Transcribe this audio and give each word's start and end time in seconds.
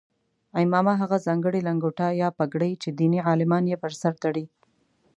عمامه 0.59 0.93
هغه 1.01 1.17
ځانګړې 1.25 1.65
لنګوټه 1.67 2.07
یا 2.21 2.29
پګړۍ 2.37 2.71
چې 2.81 2.89
دیني 2.99 3.19
عالمان 3.27 3.63
یې 3.71 3.77
پر 3.83 3.91
سر 4.01 4.13
تړي. 4.23 4.45